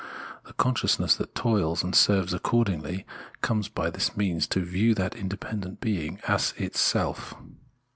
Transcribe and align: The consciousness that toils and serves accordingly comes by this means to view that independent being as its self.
The 0.47 0.53
consciousness 0.53 1.15
that 1.17 1.35
toils 1.35 1.83
and 1.83 1.93
serves 1.93 2.33
accordingly 2.33 3.05
comes 3.41 3.67
by 3.69 3.91
this 3.91 4.17
means 4.17 4.47
to 4.47 4.65
view 4.65 4.95
that 4.95 5.15
independent 5.15 5.79
being 5.79 6.19
as 6.27 6.55
its 6.57 6.79
self. 6.79 7.35